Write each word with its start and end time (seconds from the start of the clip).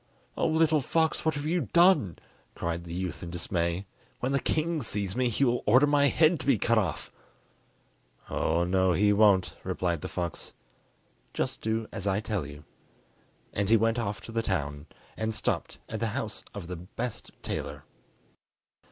"Oh, 0.35 0.47
little 0.47 0.81
fox, 0.81 1.23
what 1.23 1.35
have 1.35 1.45
you 1.45 1.61
done?" 1.73 2.17
cried 2.55 2.85
the 2.85 2.93
youth 2.95 3.21
in 3.21 3.29
dismay; 3.29 3.85
"when 4.19 4.31
the 4.31 4.39
king 4.39 4.81
sees 4.81 5.15
me 5.15 5.29
he 5.29 5.45
will 5.45 5.61
order 5.67 5.85
my 5.85 6.07
head 6.07 6.39
to 6.39 6.47
be 6.47 6.57
cut 6.57 6.79
off." 6.79 7.11
"Oh, 8.27 8.63
no, 8.63 8.93
he 8.93 9.13
won't!" 9.13 9.53
replied 9.63 10.01
the 10.01 10.07
fox; 10.07 10.53
"just 11.35 11.61
do 11.61 11.87
as 11.91 12.07
I 12.07 12.19
tell 12.19 12.47
you." 12.47 12.63
And 13.53 13.69
he 13.69 13.77
went 13.77 13.99
off 13.99 14.21
to 14.21 14.31
the 14.31 14.41
town, 14.41 14.87
and 15.15 15.35
stopped 15.35 15.77
at 15.87 15.99
the 15.99 16.07
house 16.17 16.43
of 16.55 16.65
the 16.65 16.77
best 16.77 17.29
tailor. 17.43 17.83